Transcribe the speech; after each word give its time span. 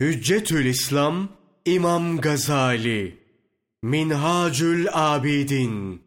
Hüccetül 0.00 0.66
İslam 0.66 1.28
İmam 1.64 2.20
Gazali 2.20 3.18
Minhacül 3.82 4.86
Abidin 4.92 6.02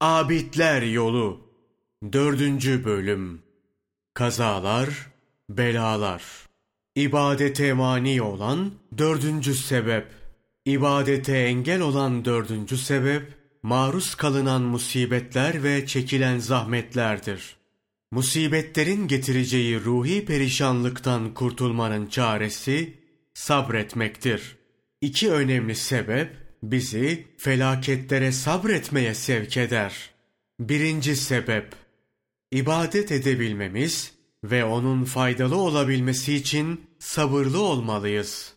Abidler 0.00 0.82
Yolu 0.82 1.40
Dördüncü 2.12 2.84
Bölüm. 2.84 3.42
Kazalar, 4.14 4.88
Belalar. 5.50 6.22
İbadete 6.96 7.72
mani 7.72 8.22
olan 8.22 8.72
dördüncü 8.98 9.54
sebep. 9.54 10.06
İbadete 10.64 11.36
engel 11.38 11.80
olan 11.80 12.24
dördüncü 12.24 12.78
sebep 12.78 13.34
maruz 13.62 14.14
kalınan 14.14 14.62
musibetler 14.62 15.62
ve 15.62 15.86
çekilen 15.86 16.38
zahmetlerdir. 16.38 17.56
Musibetlerin 18.10 19.08
getireceği 19.08 19.80
ruhi 19.80 20.24
perişanlıktan 20.24 21.34
kurtulmanın 21.34 22.06
çaresi 22.06 22.99
sabretmektir. 23.40 24.56
İki 25.00 25.32
önemli 25.32 25.74
sebep 25.74 26.36
bizi 26.62 27.26
felaketlere 27.38 28.32
sabretmeye 28.32 29.14
sevk 29.14 29.56
eder. 29.56 30.10
Birinci 30.60 31.16
sebep, 31.16 31.74
ibadet 32.52 33.12
edebilmemiz 33.12 34.14
ve 34.44 34.64
onun 34.64 35.04
faydalı 35.04 35.56
olabilmesi 35.56 36.34
için 36.34 36.80
sabırlı 36.98 37.60
olmalıyız. 37.62 38.54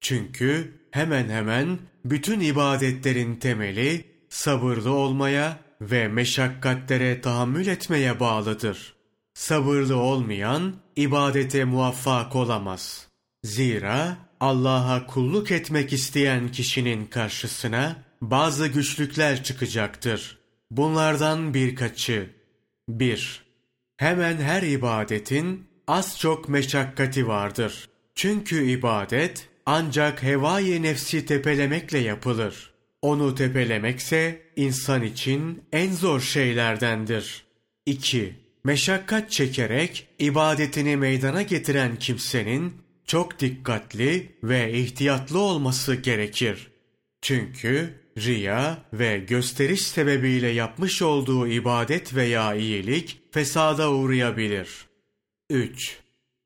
Çünkü 0.00 0.72
hemen 0.90 1.28
hemen 1.28 1.78
bütün 2.04 2.40
ibadetlerin 2.40 3.36
temeli 3.36 4.04
sabırlı 4.28 4.92
olmaya 4.92 5.58
ve 5.80 6.08
meşakkatlere 6.08 7.20
tahammül 7.20 7.66
etmeye 7.66 8.20
bağlıdır. 8.20 8.94
Sabırlı 9.34 9.96
olmayan 9.96 10.74
ibadete 10.96 11.64
muvaffak 11.64 12.36
olamaz. 12.36 13.13
Zira 13.44 14.16
Allah'a 14.40 15.06
kulluk 15.06 15.50
etmek 15.50 15.92
isteyen 15.92 16.52
kişinin 16.52 17.06
karşısına 17.06 17.96
bazı 18.20 18.66
güçlükler 18.66 19.44
çıkacaktır. 19.44 20.38
Bunlardan 20.70 21.54
birkaçı. 21.54 22.30
1. 22.88 23.42
Hemen 23.96 24.36
her 24.36 24.62
ibadetin 24.62 25.66
az 25.86 26.18
çok 26.18 26.48
meşakkati 26.48 27.28
vardır. 27.28 27.88
Çünkü 28.14 28.64
ibadet 28.64 29.48
ancak 29.66 30.22
hevai 30.22 30.82
nefsi 30.82 31.26
tepelemekle 31.26 31.98
yapılır. 31.98 32.74
Onu 33.02 33.34
tepelemekse 33.34 34.42
insan 34.56 35.02
için 35.02 35.62
en 35.72 35.92
zor 35.92 36.20
şeylerdendir. 36.20 37.44
2. 37.86 38.34
Meşakkat 38.64 39.30
çekerek 39.30 40.06
ibadetini 40.18 40.96
meydana 40.96 41.42
getiren 41.42 41.96
kimsenin 41.96 42.83
çok 43.06 43.40
dikkatli 43.40 44.36
ve 44.42 44.72
ihtiyatlı 44.72 45.38
olması 45.38 45.94
gerekir. 45.94 46.70
Çünkü 47.22 47.94
riya 48.18 48.78
ve 48.92 49.18
gösteriş 49.18 49.82
sebebiyle 49.82 50.48
yapmış 50.48 51.02
olduğu 51.02 51.46
ibadet 51.46 52.14
veya 52.14 52.54
iyilik 52.54 53.20
fesada 53.32 53.90
uğrayabilir. 53.90 54.68
3. 55.50 55.98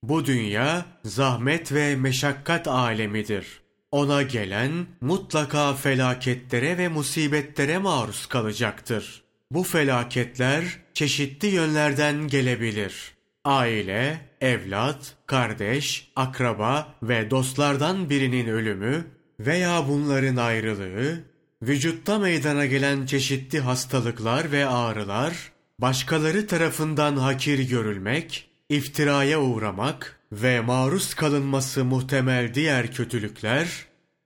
Bu 0.03 0.27
dünya 0.27 0.87
zahmet 1.05 1.73
ve 1.73 1.97
meşakkat 1.97 2.69
alemidir. 2.69 3.61
Ona 3.91 4.23
gelen 4.23 4.87
mutlaka 5.01 5.75
felaketlere 5.75 6.79
ve 6.79 6.89
musibetlere 6.89 7.79
maruz 7.79 8.27
kalacaktır. 8.27 9.23
Bu 9.51 9.63
felaketler 9.63 10.65
çeşitli 10.95 11.49
yönlerden 11.49 12.29
gelebilir. 12.29 13.18
Aile, 13.45 14.21
evlat, 14.41 15.15
kardeş, 15.27 16.11
akraba 16.17 16.95
ve 17.03 17.31
dostlardan 17.31 18.11
birinin 18.11 18.47
ölümü 18.47 19.05
veya 19.41 19.89
bunların 19.89 20.37
ayrılığı, 20.37 21.25
vücutta 21.63 22.19
meydana 22.19 22.67
gelen 22.67 23.07
çeşitli 23.07 23.61
hastalıklar 23.61 24.53
ve 24.53 24.67
ağrılar, 24.67 25.53
başkaları 25.79 26.47
tarafından 26.47 27.17
hakir 27.17 27.59
görülmek, 27.59 28.51
iftiraya 28.69 29.41
uğramak 29.41 30.21
ve 30.33 30.61
maruz 30.61 31.15
kalınması 31.15 31.85
muhtemel 31.85 32.55
diğer 32.55 32.93
kötülükler, 32.93 33.69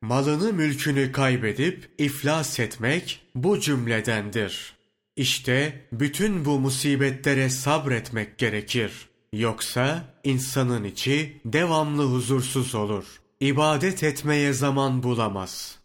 malını 0.03 0.53
mülkünü 0.53 1.13
kaybedip 1.13 1.91
iflas 1.99 2.61
etmek 2.61 3.23
bu 3.35 3.61
cümledendir. 3.61 4.82
İşte 5.17 5.87
bütün 5.93 6.45
bu 6.45 6.61
musibetlere 6.61 7.51
sabretmek 7.51 8.39
gerekir. 8.39 9.09
Yoksa 9.33 10.05
insanın 10.25 10.85
içi 10.85 11.41
devamlı 11.45 12.05
huzursuz 12.05 12.75
olur. 12.75 13.05
İbadet 13.41 14.03
etmeye 14.03 14.53
zaman 14.53 15.03
bulamaz. 15.03 15.79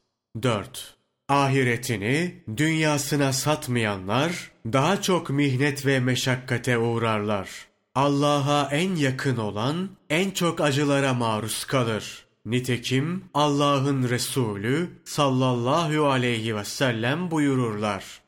4. 0.44 0.98
Ahiretini 1.30 2.44
dünyasına 2.58 3.34
satmayanlar 3.34 4.52
daha 4.66 5.02
çok 5.02 5.30
mihnet 5.30 5.86
ve 5.86 6.00
meşakkate 6.00 6.78
uğrarlar. 6.78 7.50
Allah'a 7.96 8.70
en 8.72 8.96
yakın 8.96 9.38
olan 9.38 9.90
en 10.10 10.32
çok 10.32 10.62
acılara 10.62 11.14
maruz 11.14 11.66
kalır. 11.66 12.26
Nitekim 12.46 13.24
Allah'ın 13.34 14.10
Resulü 14.10 14.90
sallallahu 15.06 16.08
aleyhi 16.10 16.56
ve 16.56 16.66
sellem 16.66 17.32
buyururlar. 17.32 18.27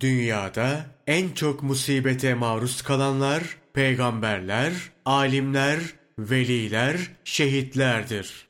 Dünyada 0.00 0.86
en 1.06 1.30
çok 1.30 1.62
musibete 1.62 2.34
maruz 2.34 2.82
kalanlar 2.82 3.42
peygamberler, 3.74 4.72
alimler, 5.04 5.78
veliler, 6.18 6.96
şehitlerdir. 7.24 8.48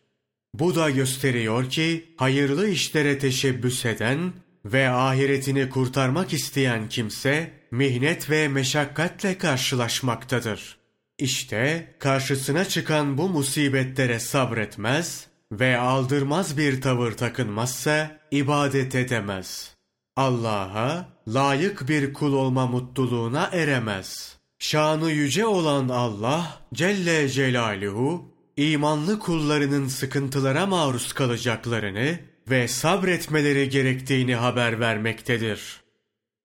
Bu 0.55 0.75
da 0.75 0.91
gösteriyor 0.91 1.71
ki 1.71 2.15
hayırlı 2.17 2.69
işlere 2.69 3.19
teşebbüs 3.19 3.85
eden 3.85 4.33
ve 4.65 4.91
ahiretini 4.91 5.69
kurtarmak 5.69 6.33
isteyen 6.33 6.89
kimse 6.89 7.51
mihnet 7.71 8.31
ve 8.31 8.49
meşakkatle 8.49 9.39
karşılaşmaktadır. 9.39 10.79
İşte 11.19 11.95
karşısına 11.99 12.65
çıkan 12.65 13.19
bu 13.19 13.29
musibetlere 13.29 14.19
sabretmez 14.21 15.27
ve 15.53 15.79
aldırmaz 15.79 16.59
bir 16.59 16.81
tavır 16.81 17.13
takınmazsa 17.13 18.19
ibadet 18.31 18.95
edemez. 18.95 19.72
Allah'a 20.17 21.09
layık 21.29 21.89
bir 21.89 22.13
kul 22.13 22.33
olma 22.33 22.67
mutluluğuna 22.67 23.51
eremez. 23.53 24.37
Şanı 24.59 25.11
yüce 25.11 25.47
olan 25.47 25.89
Allah 25.89 26.61
Celle 26.75 27.29
Celaluhu 27.29 28.25
imanlı 28.57 29.19
kullarının 29.19 29.89
sıkıntılara 29.89 30.67
maruz 30.67 31.13
kalacaklarını 31.13 32.19
ve 32.51 32.69
sabretmeleri 32.69 33.69
gerektiğini 33.69 34.35
haber 34.35 34.81
vermektedir. 34.81 35.81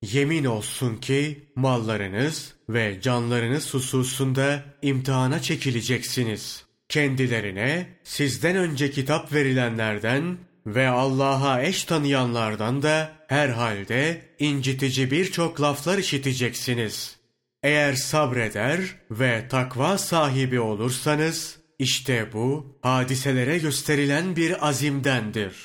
Yemin 0.01 0.45
olsun 0.45 0.95
ki 0.95 1.49
mallarınız 1.55 2.53
ve 2.69 3.01
canlarınız 3.01 3.73
hususunda 3.73 4.63
imtihana 4.81 5.41
çekileceksiniz. 5.41 6.66
Kendilerine 6.89 7.88
sizden 8.03 8.55
önce 8.55 8.91
kitap 8.91 9.34
verilenlerden 9.34 10.38
ve 10.67 10.88
Allah'a 10.88 11.61
eş 11.61 11.83
tanıyanlardan 11.83 12.81
da 12.81 13.11
herhalde 13.28 14.22
incitici 14.39 15.11
birçok 15.11 15.61
laflar 15.61 15.97
işiteceksiniz. 15.97 17.17
Eğer 17.63 17.94
sabreder 17.94 18.79
ve 19.11 19.47
takva 19.50 19.97
sahibi 19.97 20.59
olursanız, 20.59 21.57
işte 21.79 22.33
bu 22.33 22.78
hadiselere 22.81 23.57
gösterilen 23.57 24.35
bir 24.35 24.67
azimdendir. 24.67 25.55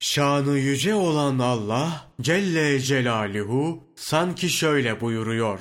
Şanı 0.00 0.58
yüce 0.58 0.94
olan 0.94 1.38
Allah 1.38 2.12
Celle 2.20 2.80
Celaluhu 2.80 3.84
sanki 3.96 4.48
şöyle 4.50 5.00
buyuruyor. 5.00 5.60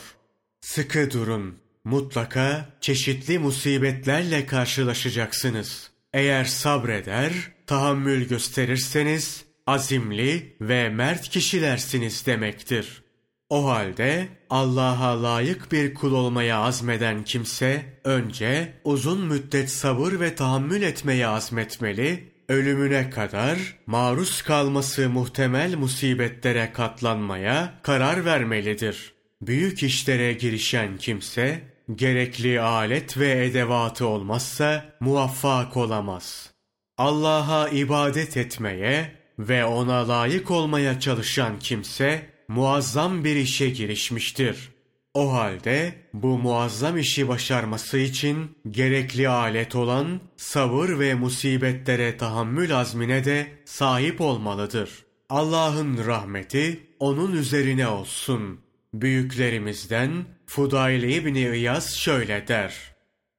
Sıkı 0.62 1.12
durun, 1.12 1.60
mutlaka 1.84 2.70
çeşitli 2.82 3.40
musibetlerle 3.40 4.46
karşılaşacaksınız. 4.46 5.95
Eğer 6.16 6.46
sabreder, 6.46 7.32
tahammül 7.68 8.28
gösterirseniz 8.28 9.46
azimli 9.68 10.56
ve 10.62 10.90
mert 10.90 11.30
kişilersiniz 11.30 12.26
demektir. 12.26 13.04
O 13.50 13.66
halde 13.66 14.28
Allah'a 14.50 15.24
layık 15.24 15.72
bir 15.72 15.94
kul 15.94 16.14
olmaya 16.14 16.60
azmeden 16.60 17.24
kimse 17.24 18.00
önce 18.04 18.74
uzun 18.84 19.26
müddet 19.26 19.70
sabır 19.72 20.20
ve 20.20 20.36
tahammül 20.36 20.82
etmeye 20.82 21.28
azmetmeli, 21.28 22.34
ölümüne 22.50 23.10
kadar 23.10 23.58
maruz 23.86 24.42
kalması 24.42 25.10
muhtemel 25.10 25.76
musibetlere 25.76 26.72
katlanmaya 26.74 27.80
karar 27.84 28.26
vermelidir. 28.26 29.14
Büyük 29.42 29.84
işlere 29.84 30.34
girişen 30.34 30.98
kimse 30.98 31.75
gerekli 31.96 32.62
alet 32.62 33.18
ve 33.18 33.46
edevatı 33.46 34.08
olmazsa 34.08 34.86
muvaffak 35.00 35.78
olamaz. 35.78 36.52
Allah'a 36.98 37.70
ibadet 37.70 38.38
etmeye 38.38 39.12
ve 39.40 39.66
ona 39.66 40.08
layık 40.08 40.52
olmaya 40.52 41.00
çalışan 41.00 41.60
kimse 41.60 42.30
muazzam 42.48 43.24
bir 43.24 43.36
işe 43.36 43.70
girişmiştir. 43.70 44.76
O 45.14 45.34
halde 45.34 45.96
bu 46.14 46.38
muazzam 46.38 46.98
işi 46.98 47.28
başarması 47.28 47.98
için 47.98 48.58
gerekli 48.72 49.30
alet 49.30 49.76
olan 49.76 50.22
sabır 50.38 51.00
ve 51.00 51.14
musibetlere 51.14 52.18
tahammül 52.18 52.78
azmine 52.78 53.26
de 53.26 53.48
sahip 53.66 54.22
olmalıdır. 54.22 55.06
Allah'ın 55.30 56.06
rahmeti 56.06 56.80
onun 57.00 57.32
üzerine 57.32 57.88
olsun. 57.88 58.65
Büyüklerimizden 59.02 60.26
Fudayl 60.48 61.04
İbni 61.04 61.58
İyaz 61.58 61.96
şöyle 61.96 62.48
der. 62.48 62.96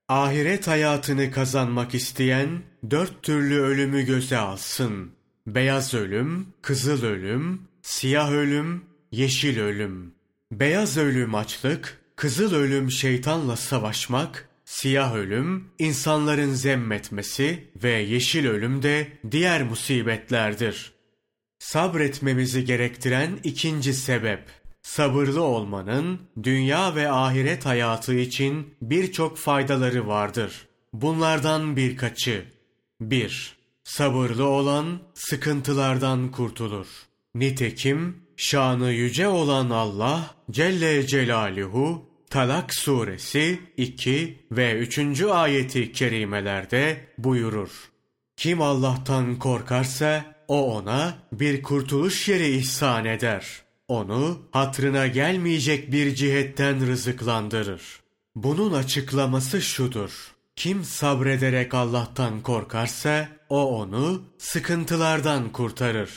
Ahiret 0.08 0.68
hayatını 0.68 1.30
kazanmak 1.30 1.94
isteyen 1.94 2.62
dört 2.90 3.22
türlü 3.22 3.60
ölümü 3.60 4.02
göze 4.02 4.36
alsın. 4.36 5.12
Beyaz 5.46 5.94
ölüm, 5.94 6.46
kızıl 6.62 7.04
ölüm, 7.04 7.62
siyah 7.82 8.32
ölüm, 8.32 8.84
yeşil 9.12 9.60
ölüm. 9.60 10.14
Beyaz 10.52 10.96
ölüm 10.96 11.34
açlık, 11.34 12.00
kızıl 12.16 12.54
ölüm 12.54 12.90
şeytanla 12.90 13.56
savaşmak, 13.56 14.48
siyah 14.64 15.14
ölüm 15.14 15.64
insanların 15.78 16.52
zemmetmesi 16.52 17.70
ve 17.82 17.90
yeşil 17.90 18.46
ölüm 18.46 18.82
de 18.82 19.08
diğer 19.30 19.62
musibetlerdir. 19.62 20.92
Sabretmemizi 21.58 22.64
gerektiren 22.64 23.38
ikinci 23.44 23.94
sebep, 23.94 24.42
sabırlı 24.86 25.42
olmanın 25.42 26.20
dünya 26.42 26.94
ve 26.94 27.10
ahiret 27.10 27.66
hayatı 27.66 28.14
için 28.14 28.74
birçok 28.82 29.38
faydaları 29.38 30.06
vardır. 30.06 30.66
Bunlardan 30.92 31.76
birkaçı. 31.76 32.44
1. 33.00 33.56
Sabırlı 33.84 34.44
olan 34.44 34.98
sıkıntılardan 35.14 36.30
kurtulur. 36.30 36.86
Nitekim 37.34 38.16
şanı 38.36 38.92
yüce 38.92 39.28
olan 39.28 39.70
Allah 39.70 40.34
Celle 40.50 41.06
Celaluhu 41.06 42.08
Talak 42.30 42.74
suresi 42.74 43.60
2 43.76 44.38
ve 44.52 44.72
3. 44.72 45.22
ayeti 45.22 45.92
kerimelerde 45.92 47.06
buyurur. 47.18 47.70
Kim 48.36 48.62
Allah'tan 48.62 49.38
korkarsa 49.38 50.34
o 50.48 50.76
ona 50.76 51.14
bir 51.32 51.62
kurtuluş 51.62 52.28
yeri 52.28 52.48
ihsan 52.48 53.04
eder. 53.04 53.65
Onu 53.88 54.38
hatrına 54.50 55.06
gelmeyecek 55.06 55.92
bir 55.92 56.14
cihetten 56.14 56.86
rızıklandırır. 56.86 57.82
Bunun 58.34 58.72
açıklaması 58.72 59.62
şudur. 59.62 60.34
Kim 60.56 60.84
sabrederek 60.84 61.74
Allah'tan 61.74 62.42
korkarsa 62.42 63.28
o 63.48 63.78
onu 63.80 64.22
sıkıntılardan 64.38 65.52
kurtarır. 65.52 66.10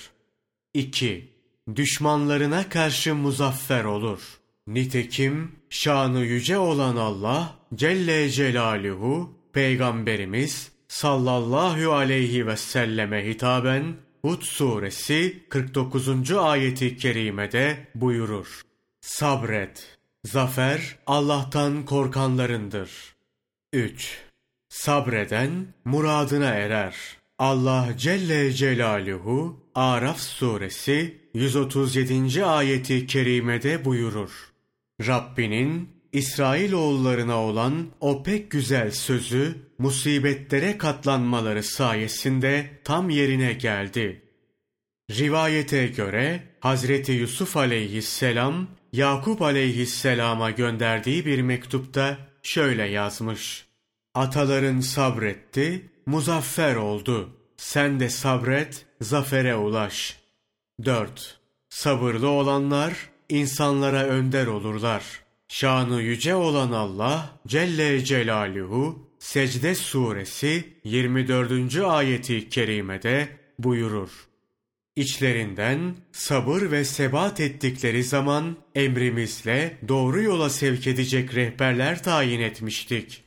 2. 0.74 1.34
Düşmanlarına 1.76 2.70
karşı 2.70 3.16
muzaffer 3.16 3.84
olur. 3.84 4.40
Nitekim 4.68 5.52
şanı 5.70 6.20
yüce 6.20 6.58
olan 6.58 6.96
Allah 6.96 7.56
Celle 7.76 8.30
Celaluhu 8.30 9.34
Peygamberimiz 9.54 10.72
sallallahu 10.88 11.94
aleyhi 11.94 12.48
ve 12.48 12.58
selleme 12.58 13.26
hitaben 13.26 13.96
Hud 14.22 14.42
suresi 14.42 15.44
49. 15.50 16.32
ayeti 16.32 16.98
kerimede 16.98 17.88
buyurur. 17.96 18.62
Sabret, 19.02 19.98
zafer 20.26 20.98
Allah'tan 21.08 21.86
korkanlarındır. 21.86 23.16
3. 23.74 24.18
Sabreden 24.70 25.68
muradına 25.86 26.50
erer. 26.50 26.96
Allah 27.38 27.90
Celle 27.98 28.52
Celaluhu 28.52 29.66
Araf 29.76 30.20
suresi 30.20 31.22
137. 31.34 32.46
ayeti 32.46 33.08
kerimede 33.08 33.86
buyurur. 33.86 34.32
Rabbinin 35.08 35.99
İsrail 36.14 36.74
oğullarına 36.74 37.44
olan 37.44 37.88
o 38.00 38.24
pek 38.24 38.52
güzel 38.52 38.92
sözü 38.92 39.56
musibetlere 39.78 40.78
katlanmaları 40.78 41.64
sayesinde 41.64 42.70
tam 42.84 43.10
yerine 43.10 43.54
geldi. 43.54 44.22
Rivayete 45.12 45.88
göre 45.88 46.44
Hazreti 46.60 47.12
Yusuf 47.12 47.58
aleyhisselam 47.58 48.68
Yakup 48.94 49.42
aleyhisselama 49.42 50.52
gönderdiği 50.52 51.26
bir 51.26 51.42
mektupta 51.42 52.18
şöyle 52.44 52.86
yazmış. 52.86 53.66
Ataların 54.14 54.80
sabretti, 54.80 55.90
muzaffer 56.06 56.76
oldu. 56.76 57.30
Sen 57.58 58.00
de 58.00 58.10
sabret, 58.10 58.86
zafere 59.02 59.56
ulaş. 59.56 60.20
4. 60.86 61.40
Sabırlı 61.70 62.30
olanlar 62.30 63.10
insanlara 63.30 64.04
önder 64.04 64.48
olurlar. 64.48 65.04
Şanı 65.50 66.02
yüce 66.02 66.36
olan 66.36 66.72
Allah 66.72 67.40
Celle 67.48 68.04
Celaluhu 68.06 69.10
Secde 69.20 69.76
suresi 69.76 70.74
24. 70.84 71.76
ayeti 71.76 72.50
kerimede 72.50 73.30
buyurur. 73.60 74.10
İçlerinden 74.96 75.96
sabır 76.12 76.72
ve 76.72 76.86
sebat 76.86 77.40
ettikleri 77.40 78.04
zaman 78.04 78.58
emrimizle 78.76 79.78
doğru 79.88 80.22
yola 80.22 80.50
sevk 80.50 80.88
edecek 80.88 81.36
rehberler 81.36 82.04
tayin 82.04 82.40
etmiştik. 82.40 83.24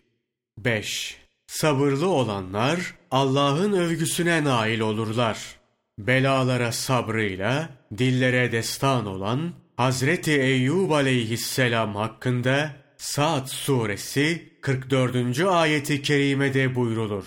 5. 0.59 1.17
Sabırlı 1.47 2.09
olanlar 2.09 2.95
Allah'ın 3.11 3.73
övgüsüne 3.73 4.45
nail 4.45 4.81
olurlar. 4.81 5.39
Belalara 5.99 6.73
sabrıyla 6.73 7.69
dillere 7.99 8.53
destan 8.53 9.07
olan 9.07 9.62
Hazreti 9.83 10.33
Eyyub 10.33 10.91
aleyhisselam 10.91 11.95
hakkında 11.95 12.77
Saat 12.97 13.51
suresi 13.51 14.59
44. 14.61 15.41
ayeti 15.41 16.03
kerimede 16.03 16.75
buyrulur. 16.75 17.27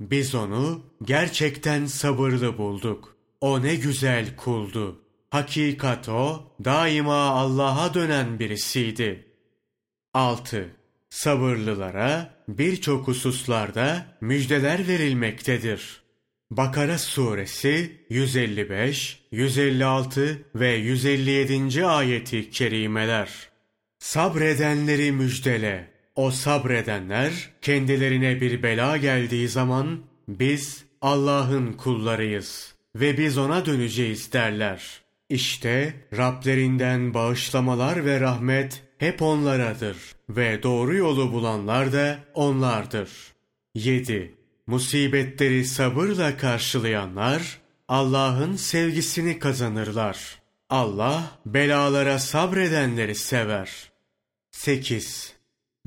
Biz 0.00 0.34
onu 0.34 0.86
gerçekten 1.02 1.86
sabırlı 1.86 2.58
bulduk. 2.58 3.16
O 3.40 3.62
ne 3.62 3.74
güzel 3.74 4.36
kuldu. 4.36 5.00
Hakikat 5.30 6.08
o 6.08 6.52
daima 6.64 7.24
Allah'a 7.24 7.94
dönen 7.94 8.38
birisiydi. 8.38 9.26
6. 10.14 10.70
Sabırlılara 11.10 12.34
birçok 12.48 13.08
hususlarda 13.08 14.06
müjdeler 14.20 14.88
verilmektedir. 14.88 16.01
Bakara 16.56 16.98
suresi 16.98 17.92
155, 18.10 19.22
156 19.30 20.42
ve 20.54 20.74
157. 20.74 21.86
ayeti 21.86 22.50
kerimeler. 22.50 23.28
Sabredenleri 23.98 25.12
müjdele. 25.12 25.88
O 26.16 26.30
sabredenler 26.30 27.50
kendilerine 27.62 28.40
bir 28.40 28.62
bela 28.62 28.96
geldiği 28.96 29.48
zaman 29.48 30.00
biz 30.28 30.84
Allah'ın 31.00 31.72
kullarıyız 31.72 32.74
ve 32.96 33.18
biz 33.18 33.38
ona 33.38 33.66
döneceğiz 33.66 34.32
derler. 34.32 35.00
İşte 35.28 35.94
Rablerinden 36.16 37.14
bağışlamalar 37.14 38.04
ve 38.04 38.20
rahmet 38.20 38.82
hep 38.98 39.22
onlaradır 39.22 39.96
ve 40.28 40.62
doğru 40.62 40.96
yolu 40.96 41.32
bulanlar 41.32 41.92
da 41.92 42.18
onlardır. 42.34 43.10
7. 43.74 44.41
Musibetleri 44.72 45.64
sabırla 45.64 46.36
karşılayanlar 46.36 47.58
Allah'ın 47.88 48.56
sevgisini 48.56 49.38
kazanırlar. 49.38 50.38
Allah 50.70 51.38
belalara 51.46 52.18
sabredenleri 52.18 53.14
sever. 53.14 53.70
8. 54.50 55.32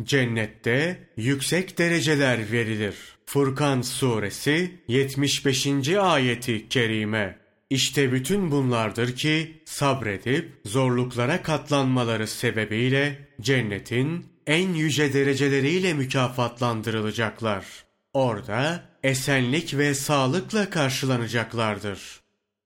Cennette 0.04 1.10
yüksek 1.18 1.78
dereceler 1.78 2.52
verilir. 2.52 2.96
Furkan 3.26 3.82
suresi 3.82 4.72
75. 4.88 5.68
ayeti 5.90 6.70
kerime. 6.70 7.40
İşte 7.70 8.12
bütün 8.12 8.52
bunlardır 8.52 9.16
ki 9.16 9.62
sabredip 9.66 10.52
zorluklara 10.66 11.42
katlanmaları 11.42 12.28
sebebiyle 12.28 13.30
cennetin 13.42 14.26
en 14.48 14.70
yüce 14.74 15.14
dereceleriyle 15.14 15.94
mükafatlandırılacaklar. 15.94 17.85
Orada 18.16 18.84
esenlik 19.04 19.78
ve 19.78 19.94
sağlıkla 19.94 20.70
karşılanacaklardır. 20.70 22.00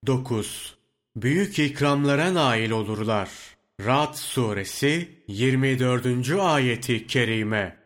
9. 0.08 0.75
Büyük 1.15 1.60
ikramlara 1.60 2.34
nail 2.34 2.72
olurlar. 2.72 3.29
Rad 3.86 4.13
suresi 4.13 5.10
24. 5.27 6.29
ayeti 6.39 7.08
kerime. 7.08 7.77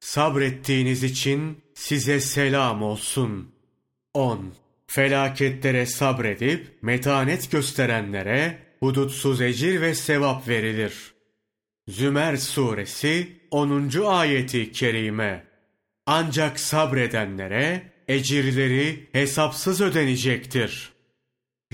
Sabrettiğiniz 0.00 1.04
için 1.04 1.58
size 1.74 2.20
selam 2.20 2.82
olsun. 2.82 3.52
10. 4.14 4.52
Felaketlere 4.86 5.86
sabredip 5.86 6.82
metanet 6.82 7.50
gösterenlere 7.50 8.58
hudutsuz 8.80 9.40
ecir 9.40 9.80
ve 9.80 9.94
sevap 9.94 10.48
verilir. 10.48 11.14
Zümer 11.88 12.36
suresi 12.36 13.40
10. 13.50 13.90
ayeti 14.06 14.72
kerime. 14.72 15.49
Ancak 16.12 16.60
sabredenlere 16.60 17.82
ecirleri 18.08 19.08
hesapsız 19.12 19.80
ödenecektir. 19.80 20.92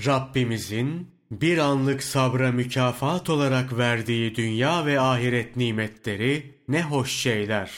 Rabbimizin 0.05 1.11
bir 1.31 1.57
anlık 1.57 2.03
sabra 2.03 2.51
mükafat 2.51 3.29
olarak 3.29 3.77
verdiği 3.77 4.35
dünya 4.35 4.85
ve 4.85 4.99
ahiret 4.99 5.55
nimetleri 5.55 6.55
ne 6.67 6.83
hoş 6.83 7.11
şeyler. 7.11 7.71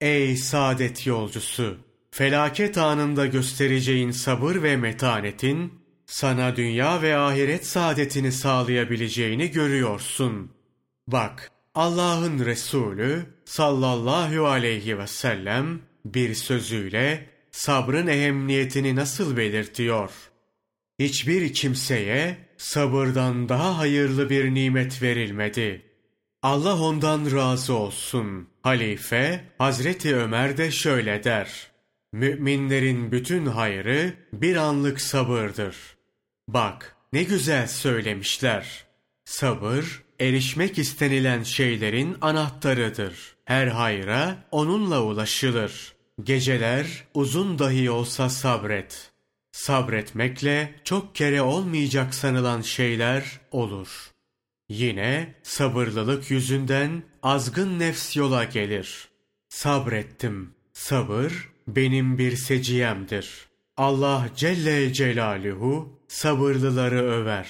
Ey 0.00 0.36
saadet 0.36 1.06
yolcusu! 1.06 1.78
Felaket 2.10 2.78
anında 2.78 3.26
göstereceğin 3.26 4.10
sabır 4.10 4.62
ve 4.62 4.76
metanetin, 4.76 5.72
sana 6.06 6.56
dünya 6.56 7.02
ve 7.02 7.16
ahiret 7.16 7.66
saadetini 7.66 8.32
sağlayabileceğini 8.32 9.50
görüyorsun. 9.50 10.52
Bak, 11.08 11.50
Allah'ın 11.76 12.46
Resulü 12.46 13.26
sallallahu 13.44 14.46
aleyhi 14.46 14.98
ve 14.98 15.06
sellem 15.06 15.80
bir 16.04 16.34
sözüyle 16.34 17.26
sabrın 17.50 18.06
ehemmiyetini 18.06 18.96
nasıl 18.96 19.36
belirtiyor? 19.36 20.10
Hiçbir 20.98 21.52
kimseye 21.52 22.38
sabırdan 22.56 23.48
daha 23.48 23.78
hayırlı 23.78 24.30
bir 24.30 24.54
nimet 24.54 25.02
verilmedi. 25.02 25.82
Allah 26.42 26.80
ondan 26.80 27.36
razı 27.36 27.74
olsun. 27.74 28.48
Halife 28.62 29.44
Hazreti 29.58 30.16
Ömer 30.16 30.56
de 30.56 30.70
şöyle 30.70 31.24
der. 31.24 31.70
Müminlerin 32.12 33.12
bütün 33.12 33.46
hayrı 33.46 34.14
bir 34.32 34.56
anlık 34.56 35.00
sabırdır. 35.00 35.76
Bak 36.48 36.96
ne 37.12 37.22
güzel 37.22 37.66
söylemişler. 37.66 38.84
Sabır 39.24 40.05
erişmek 40.20 40.78
istenilen 40.78 41.42
şeylerin 41.42 42.16
anahtarıdır. 42.20 43.36
Her 43.44 43.66
hayra 43.66 44.36
onunla 44.50 45.02
ulaşılır. 45.02 45.92
Geceler 46.22 47.04
uzun 47.14 47.58
dahi 47.58 47.90
olsa 47.90 48.30
sabret. 48.30 49.10
Sabretmekle 49.52 50.74
çok 50.84 51.14
kere 51.14 51.42
olmayacak 51.42 52.14
sanılan 52.14 52.60
şeyler 52.60 53.40
olur. 53.50 54.10
Yine 54.68 55.34
sabırlılık 55.42 56.30
yüzünden 56.30 57.02
azgın 57.22 57.78
nefs 57.78 58.16
yola 58.16 58.44
gelir. 58.44 59.08
Sabrettim. 59.48 60.50
Sabır 60.72 61.48
benim 61.68 62.18
bir 62.18 62.36
seciyemdir. 62.36 63.46
Allah 63.76 64.28
Celle 64.36 64.92
Celaluhu 64.92 66.00
sabırlıları 66.08 67.02
över. 67.02 67.48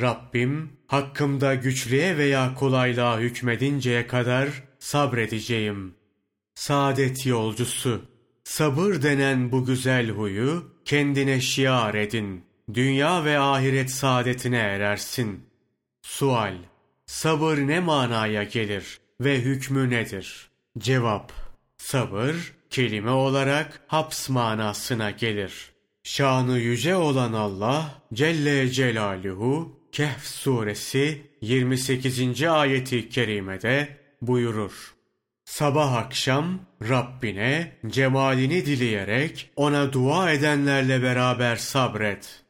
Rabbim 0.00 0.75
hakkımda 0.86 1.54
güçlüğe 1.54 2.16
veya 2.16 2.54
kolaylığa 2.54 3.18
hükmedinceye 3.18 4.06
kadar 4.06 4.48
sabredeceğim. 4.78 5.94
Saadet 6.54 7.26
yolcusu, 7.26 8.02
sabır 8.44 9.02
denen 9.02 9.52
bu 9.52 9.64
güzel 9.64 10.10
huyu 10.10 10.76
kendine 10.84 11.40
şiar 11.40 11.94
edin. 11.94 12.44
Dünya 12.74 13.24
ve 13.24 13.38
ahiret 13.38 13.90
saadetine 13.90 14.58
erersin. 14.58 15.46
Sual, 16.02 16.54
sabır 17.06 17.58
ne 17.58 17.80
manaya 17.80 18.42
gelir 18.42 19.00
ve 19.20 19.40
hükmü 19.40 19.90
nedir? 19.90 20.50
Cevap, 20.78 21.32
sabır 21.76 22.54
kelime 22.70 23.10
olarak 23.10 23.80
haps 23.86 24.28
manasına 24.28 25.10
gelir. 25.10 25.70
Şanı 26.02 26.58
yüce 26.58 26.96
olan 26.96 27.32
Allah 27.32 28.02
Celle 28.14 28.68
Celaluhu 28.70 29.80
Kehf 29.96 30.24
suresi 30.24 31.22
28. 31.40 32.42
ayeti 32.42 33.08
kerimede 33.08 33.96
buyurur. 34.22 34.94
Sabah 35.44 35.92
akşam 35.92 36.60
Rabbine 36.88 37.72
cemalini 37.86 38.66
dileyerek 38.66 39.50
ona 39.56 39.92
dua 39.92 40.32
edenlerle 40.32 41.02
beraber 41.02 41.56
sabret. 41.56 42.44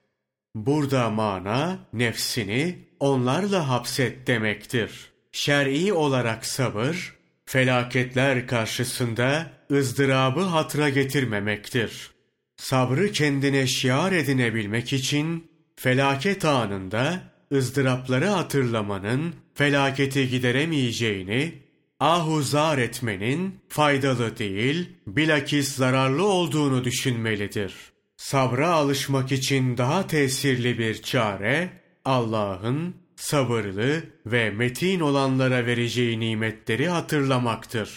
Burada 0.54 1.10
mana 1.10 1.78
nefsini 1.92 2.78
onlarla 3.00 3.68
hapset 3.68 4.26
demektir. 4.26 5.12
Şer'i 5.32 5.92
olarak 5.92 6.46
sabır, 6.46 7.14
felaketler 7.44 8.46
karşısında 8.46 9.50
ızdırabı 9.70 10.40
hatıra 10.40 10.88
getirmemektir. 10.88 12.10
Sabrı 12.56 13.12
kendine 13.12 13.66
şiar 13.66 14.12
edinebilmek 14.12 14.92
için 14.92 15.50
felaket 15.76 16.44
anında 16.44 17.35
ızdırapları 17.52 18.26
hatırlamanın 18.26 19.34
felaketi 19.54 20.28
gideremeyeceğini, 20.28 21.52
ahuzar 22.00 22.78
etmenin 22.78 23.60
faydalı 23.68 24.38
değil, 24.38 24.88
bilakis 25.06 25.74
zararlı 25.74 26.24
olduğunu 26.24 26.84
düşünmelidir. 26.84 27.74
Sabra 28.16 28.68
alışmak 28.68 29.32
için 29.32 29.76
daha 29.76 30.06
tesirli 30.06 30.78
bir 30.78 31.02
çare, 31.02 31.70
Allah'ın 32.04 32.94
sabırlı 33.16 34.02
ve 34.26 34.50
metin 34.50 35.00
olanlara 35.00 35.66
vereceği 35.66 36.20
nimetleri 36.20 36.88
hatırlamaktır. 36.88 37.90